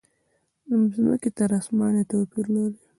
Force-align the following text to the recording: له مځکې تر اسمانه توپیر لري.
له 0.67 0.75
مځکې 0.79 1.29
تر 1.37 1.49
اسمانه 1.59 2.01
توپیر 2.09 2.45
لري. 2.55 2.79